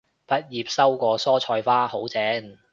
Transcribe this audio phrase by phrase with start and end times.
[0.25, 2.57] 畢業收過蔬菜花，好正